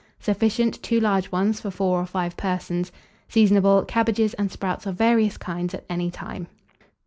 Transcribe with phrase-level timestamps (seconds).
[0.19, 2.91] Sufficient, 2 large ones for 4 or 5 persons.
[3.29, 3.85] Seasonable.
[3.87, 6.47] Cabbages and sprouts of various kinds at any time.